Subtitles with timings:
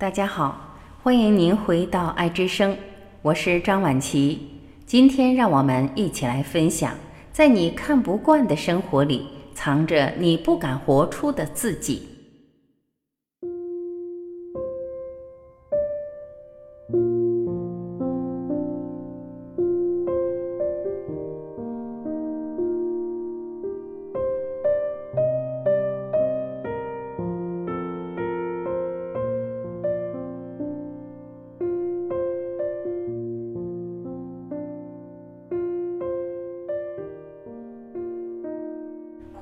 [0.00, 2.78] 大家好，欢迎您回到爱之声，
[3.20, 4.48] 我是张婉琪。
[4.86, 6.94] 今天让我们一起来分享，
[7.32, 12.17] 在你看不惯的生活里，藏着你不敢活出的自己。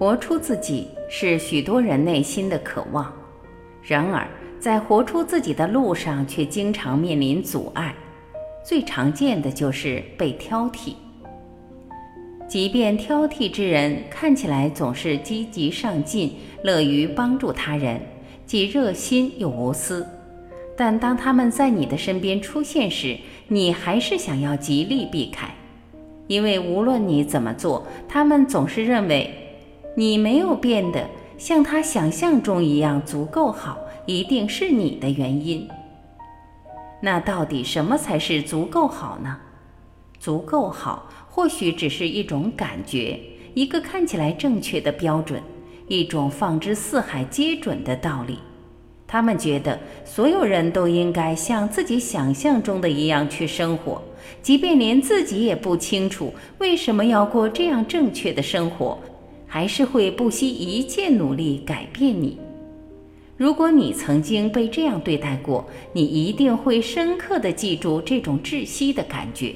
[0.06, 3.12] 活出自己是许多人内心的渴望，
[3.82, 4.24] 然而
[4.60, 7.92] 在活出自己的路上，却经常面临阻碍。
[8.64, 10.92] 最常见的就是被挑剔。
[12.46, 18.00] 即便挑剔之人看起来总是积极上进、乐于帮助他人，
[18.46, 20.06] 既热心又无私，
[20.76, 25.52] 但当他们在你的身边出现时，你还是想要极力避开，
[26.28, 29.42] 因为无论你怎么做，他们总是认为。
[29.98, 31.08] 你没有变得
[31.38, 35.66] 像他想象中一样足够好，一定是你的原因。
[37.00, 39.38] 那到底什么才是足够好呢？
[40.20, 43.18] 足够好或许只是一种感觉，
[43.54, 45.42] 一个看起来正确的标准，
[45.88, 48.38] 一种放之四海皆准的道理。
[49.06, 54.02] 他们觉得所有人都应该像自己想象中的一样去生活，
[54.42, 58.98] 即便连自己也不清楚为什么要过这样正确的生活。
[59.46, 62.38] 还是会不惜一切努力改变你。
[63.36, 69.54] 如果你曾经被这样对待过，你一定会深刻的记住这种窒息的感觉。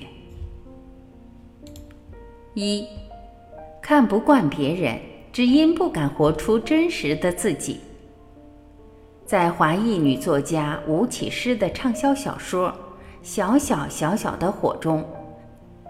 [2.54, 2.84] 一，
[3.80, 4.98] 看不惯别人，
[5.32, 7.78] 只因不敢活出真实的自己。
[9.24, 12.68] 在华裔女作家吴启诗的畅销小说
[13.22, 15.02] 《小小小小的火》中，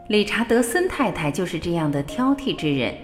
[0.09, 2.95] 理查德森太太就是这样的挑剔之人。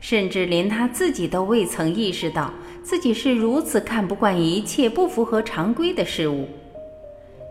[0.00, 6.48] 甚至连他自己都未曾意识到自己是如此看不惯一切不符合常规的事物。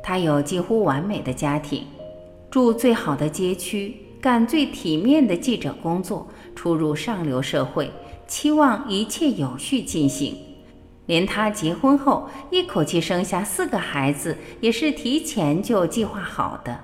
[0.04, 1.86] 他有几乎完美的家庭，
[2.52, 7.90] 住最好的街区，干最体面的记者工作，出入上流社会，
[8.28, 10.38] 期望一切有序进行。
[11.06, 16.80] 连他结婚后一口气生下四个孩子，也是提前就计划好的。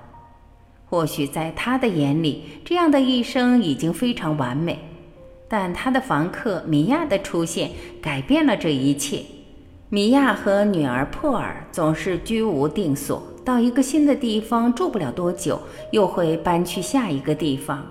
[0.84, 4.89] 或许在他的眼里，这样的一生已经非常完美。
[5.52, 9.24] 但他的房客米娅的出现改变了这一切。
[9.88, 15.60] 米娅和女儿珀尔总是居无定所，到一个新的地方住不了多久，
[15.90, 17.84] 又会搬去下一个地方。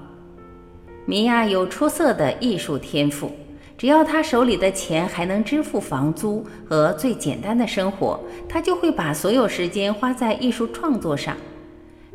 [1.05, 3.29] 米娅有出色的艺术天赋，
[3.77, 8.17] 只要她手里的钱还能支付房租和最简单的生活，
[8.47, 11.35] 她就会把所有时间花在艺术创作上。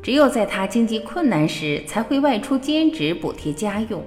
[0.02, 4.02] 只有在她经济困难时，才会外出兼职补贴家用。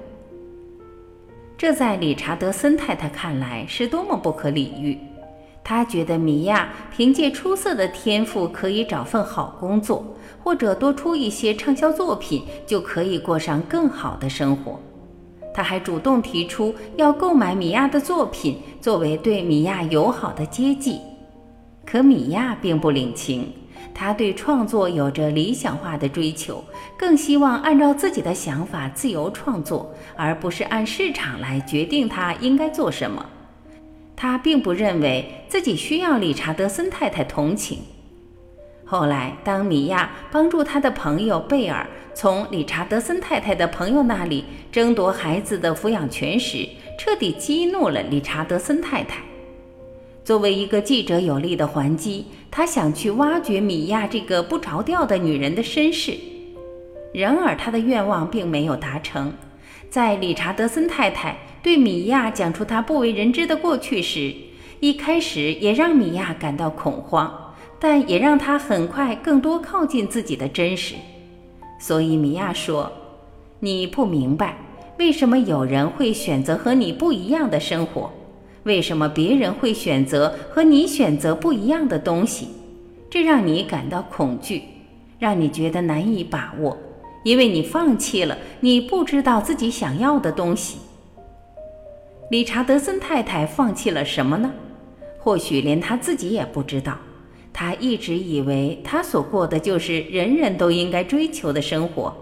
[1.57, 4.95] 这在理查德森太太看来是多么不可理喻！
[5.63, 10.05] 他觉得米娅凭借出色的天赋可以找份好工作，
[10.43, 14.79] 或者多出一些畅销作品，就可以过上更好的生活。
[15.51, 20.99] 他还主动提出要购买米娅的作品，作为对米娅友好的接济。
[21.83, 23.51] 可米娅并不领情。
[23.93, 26.63] 他对创作有着理想化的追求，
[26.97, 33.25] 更希望按照自己的想法自由创作，而不是按市场来决定他应该做什么。
[34.15, 37.79] 他并不认为自己需要理查德森太太同情。
[38.83, 49.21] 后来，当米娅帮助他的朋友贝尔从理查德森太太的朋友那里争夺孩子的抚养权时，彻底激怒了理查德森太太。
[50.23, 52.25] 作为一个记者有力的还击，
[52.57, 56.17] 他想去挖掘米娅这个不着调的女人的身世。
[57.13, 59.31] 然而，他的愿望并没有达成。
[59.91, 64.33] 在理查德森太太对米娅讲出她不为人知的过去时，
[64.79, 70.95] 一开始也让米娅感到恐慌，但也让她很快更多靠近自己的真实。
[71.79, 72.91] 所以，米娅说
[73.61, 74.57] ：“你不明白，
[74.97, 78.11] 为什么有人会选择和你不一样的生活。”
[78.67, 82.49] 为什么别人会选择和你选择不一样的东西？
[83.09, 84.61] 这让你感到恐惧，
[85.17, 86.77] 让你觉得难以把握，
[87.23, 90.79] 因为你放弃了你不知道自己想要的东西。
[92.29, 94.51] 理查德森太太放弃了什么呢？
[95.17, 96.97] 或许连他自己也不知道。
[97.53, 102.13] 他一直以为他所过的就是人人都应该追求的生活。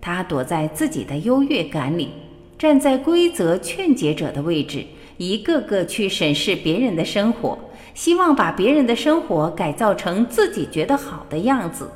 [0.00, 2.08] 他躲在自己的优越感里，
[2.58, 4.86] 站在规则劝解者的位置。
[5.20, 7.58] 一个个去审视别人的生活，
[7.92, 11.90] 希望把别人的生活改造成自己觉得好的样子。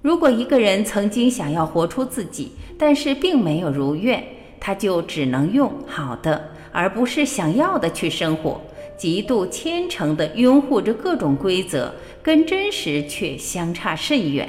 [0.00, 4.22] 如果一个人曾经想要活出自己，但是并没有如愿，
[4.60, 8.60] 他就只能用好的，而不是想要的去生活，
[8.96, 11.92] 极度虔诚地拥护着各种规则，
[12.22, 14.48] 跟真实却相差甚远。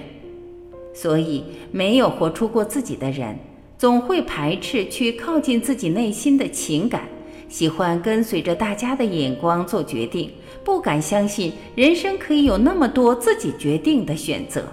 [0.94, 3.36] 所以，没有活出过自己的人，
[3.80, 7.08] 总会排斥去靠近自己内心的情感，
[7.54, 10.32] 喜欢跟随着大家的眼光做决定，
[10.64, 14.64] 不敢相信人生可以有那么多自己决定的选择。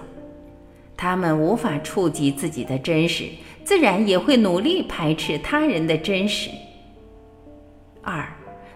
[0.97, 3.25] 他们无法触及自己的真实，
[3.63, 6.49] 自然也会努力排斥他人的真实。
[8.01, 8.27] 二，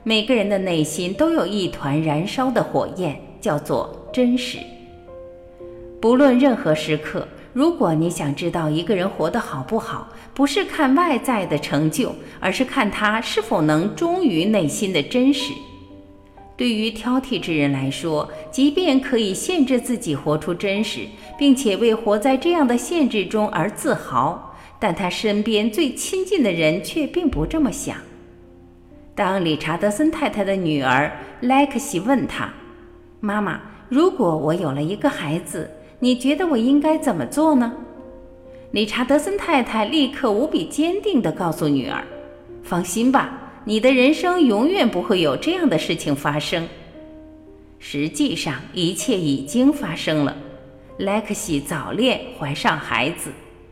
[0.04, 4.60] 每个人的内心都有一团燃烧的火焰，叫做真实。
[6.00, 15.54] 不论任何时刻，如果你想知道一个人活得好不好，不是看外在的成就，而是看他是否能忠于内心的真实。
[16.58, 21.08] 对于挑剔之人来说，即便可以限制自己活出真实，
[21.38, 27.96] 并且为活在这样的限制中而自豪，但他身边最亲近的人却并不这么想。
[29.16, 31.10] 当理查德森太太的女儿
[31.40, 32.54] 莱克西问他
[33.22, 37.74] ：“妈妈，如果我有了一个孩子，你觉得我应该怎么做呢？”
[38.72, 42.04] 理查德森太太立刻无比坚定地告诉女儿
[42.64, 46.68] ：“放心吧。”你的人生永远不会有这样的事情发生。
[47.80, 50.38] 实际上，一切已经发生了。
[51.00, 53.32] 莱克西早恋，怀上孩子。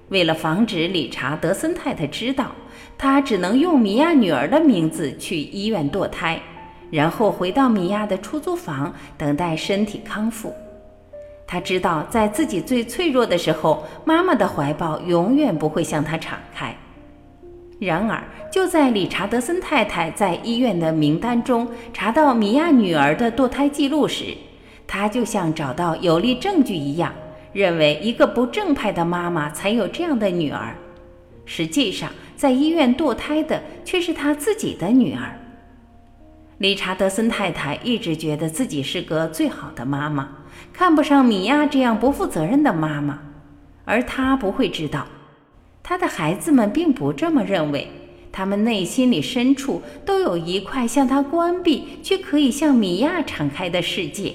[0.09, 2.55] 为了防止理查德森太太知道，
[2.97, 6.41] 他只能用米娅女儿的名字去医院堕胎，
[6.89, 10.51] 然后回到米娅的出租房等待身体康复。
[11.45, 16.75] 他知道，在自己最脆弱的时候，妈妈的怀抱永远不会向他敞开。
[17.79, 24.35] 然而，就在理查德森太太在医院的名单中查到米娅女儿的堕胎记录时，
[24.87, 27.13] 他就像找到有力证据一样，
[27.51, 30.75] 认为一个不正派的妈妈才有这样的女儿。
[31.45, 35.37] 实际上，在医院堕胎的却是他自己的女儿。
[36.59, 40.29] 理查德森太太一直觉得自己是个最好的妈妈，
[40.73, 43.19] 看不上米娅这样不负责任的妈妈，
[43.85, 45.05] 而他不会知道。
[45.83, 47.87] 他的孩子们并不这么认为，
[48.31, 54.33] 他们内心里深处都有一块向他关闭却可以向米娅敞开的世界。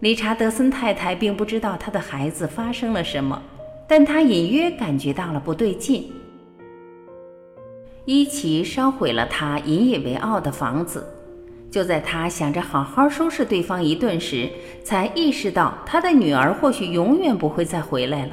[0.00, 3.42] 理查德森太太并不知道他的孩子发生了什么，
[3.86, 6.10] 但他隐约感觉到了不对劲。
[8.06, 11.06] 伊奇烧毁了他引以为傲的房子，
[11.74, 14.48] 就在他想着好好收拾对方一顿时，
[14.84, 18.32] 才意识到他的女儿或许永远不会再回来了。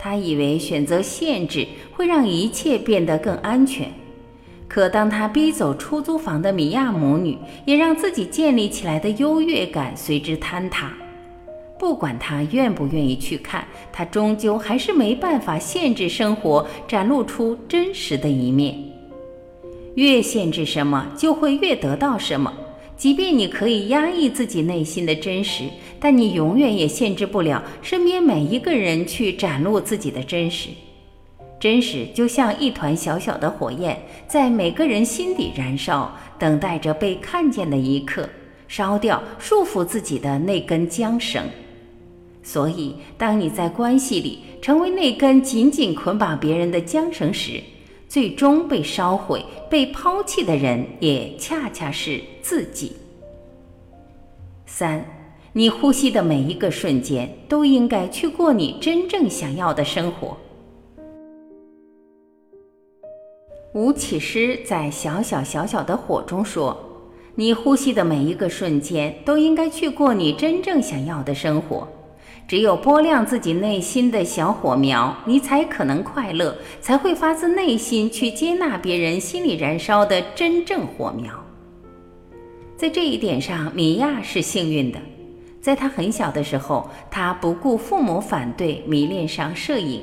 [0.00, 3.88] 他以为选择限制会让一切变得更安全，
[4.66, 10.92] 可当他逼走出租房的米娅母女，也让自己建立起来的优越感随之坍塌。
[11.78, 18.89] 不管他愿不愿意去看，他终究还是没办法限制生活展露出真实的一面。
[19.94, 22.52] 越限制什么，就会越得到什么。
[22.96, 25.64] 即便你可以压抑自己内心的真实，
[25.98, 30.68] 但你永远也限制不了身边每一个人去展露自己的真实。
[31.58, 38.28] 真实就像一团小小的火焰，在每个人心底燃烧，等待着被看见的一刻，
[38.68, 41.42] 烧掉束缚自己的那根缰绳。
[42.42, 47.62] 所以，当你在关系里成为那根紧紧捆绑别人的缰绳时，
[48.10, 49.40] 最终被烧毁、
[49.70, 52.96] 被抛弃的人，也恰恰是自己。
[54.66, 55.04] 三，
[55.52, 60.36] 你呼吸的每一个瞬间，都应该去过你真正想要的生活。
[63.74, 66.76] 吴起诗在《小小小小的火》中说
[67.36, 71.86] ：“你呼吸的每一个瞬间，都应该去过你真正想要的生活。”
[72.50, 81.32] 只有拨亮自己内心的小火苗，你才可能快乐，才会发自内心去接纳别人心里燃烧的真正火苗。
[82.76, 84.98] 在这一点上，米娅是幸运的。
[85.60, 90.02] 在她很小的时候，她不顾父母反对，迷恋上摄影。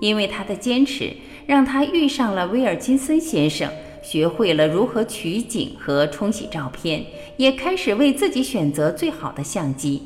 [0.00, 1.12] 因为她的坚持，
[1.46, 3.70] 让她遇上了威尔金森先生，
[4.02, 7.04] 学会了如何取景和冲洗照片，
[7.36, 10.00] 也开始为自己选择最好的相机。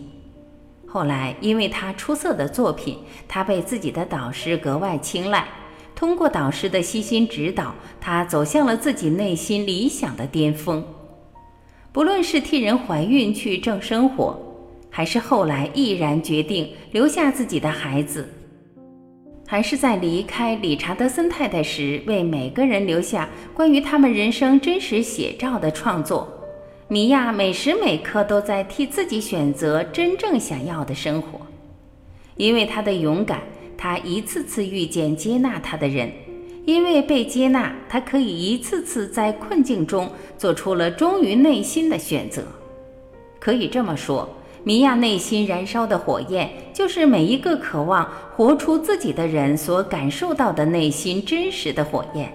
[0.87, 5.47] 后来，因为他出色的作品，他被自己的导师格外青睐。
[5.95, 10.85] 通过导师的悉心指导，他走向了自己内心理想的巅峰。
[11.90, 14.38] 不论是替人怀孕去挣生活，
[14.90, 18.28] 还是后来毅然决定留下自己的孩子，
[19.47, 26.28] 还是在离开理查德森太太时为每个人留下关于他们人生真实写照的创作。
[26.88, 31.40] 米娅每时每刻都在替自己选择真正想要的生活，
[32.37, 33.40] 因为她的勇敢，
[33.76, 36.09] 她一次次遇见接纳她的人；
[36.64, 42.45] 因为被接纳，她可以一次次在困境中做出了忠于内心的选择。
[43.40, 44.28] 可以这么说，
[44.62, 52.33] 米娅内心燃烧的火焰，就是每一个渴望活出自己的人所感受到的内心真实的火焰。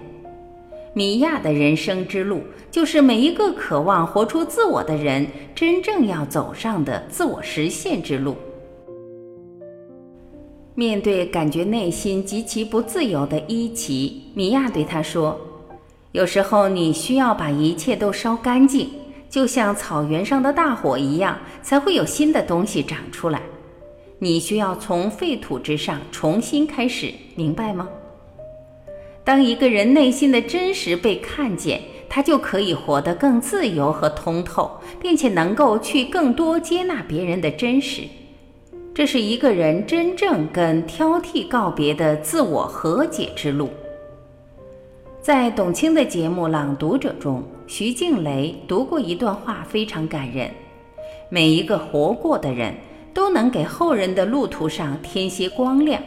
[0.94, 8.36] 米娅的人生之路，就是每一个渴望活出自我的人真正要走上的自我实现之路。
[10.74, 15.38] 面对感觉内心极其不自由的伊奇，米娅对他说
[16.12, 18.90] ：“有时候你需要把一切都烧干净，
[19.30, 23.40] 就像草原上的大火一样，才会有新的东西长出来。
[24.18, 27.88] 你需要从废土之上重新开始，明白吗？”
[29.24, 38.02] 当一个人内心的真实被看见，他就可以活得更自由和通透，并且能够去更多接纳别人的真实。
[38.94, 43.70] 这是一个人真正跟挑剔告别的自我和解之路。
[45.22, 50.50] 在董卿的节目《朗读者》中，徐静蕾读过一段话，非常感人。
[51.30, 52.74] 每一个活过的人
[53.14, 56.02] 都能给后人的路途上添些光亮，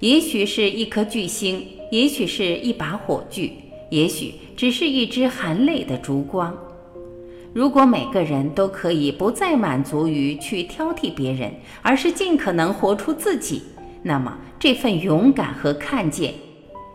[0.00, 1.64] 也许是一颗巨星。
[1.90, 3.52] 也许是一把火炬，
[3.90, 6.56] 也许只是一支含泪的烛光。
[7.52, 13.62] 如果每个人都可以不再满足于去挑剔别人，而是尽可能活出自己，
[14.04, 16.32] 那么这份勇敢和看见，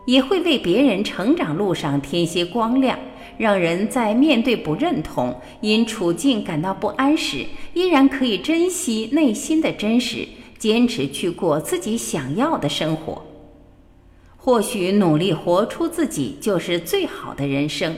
[0.05, 2.97] 也会为别人成长路上添些光亮，
[3.37, 10.25] 让人在面对不认同、因处境感到不安时，依然可以珍惜内心的真实，
[10.57, 13.21] 坚持去过自己想要的生活。
[14.45, 17.95] 或许努力活出自己就是最好的人生。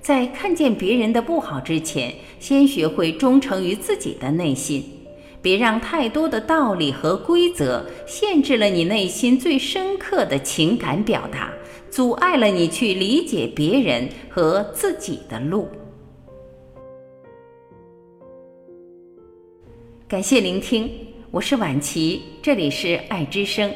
[0.00, 4.82] 在看见别人的不好之前，先学会忠诚于自己的内心，
[5.42, 11.52] 别让太多的道理和规则限制了你内心最深刻的情感表达，
[11.90, 15.68] 阻碍了你去理解别人和自己的路。
[20.08, 20.90] 感谢聆听，
[21.30, 23.70] 我是晚琪，这里是爱之声。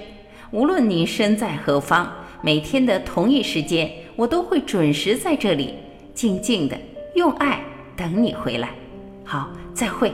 [0.51, 2.11] 无论你身在何方，
[2.43, 5.75] 每天的同一时间，我都会准时在这里，
[6.15, 6.79] 静静的
[7.15, 7.61] 用爱
[7.97, 8.71] 等你回来。
[9.25, 10.13] 好，再会。